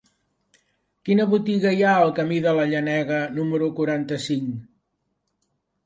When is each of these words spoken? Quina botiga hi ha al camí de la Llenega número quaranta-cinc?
Quina 1.09 1.27
botiga 1.33 1.75
hi 1.81 1.85
ha 1.89 1.93
al 2.07 2.15
camí 2.21 2.41
de 2.47 2.55
la 2.61 2.65
Llenega 2.73 3.23
número 3.39 3.71
quaranta-cinc? 3.81 4.61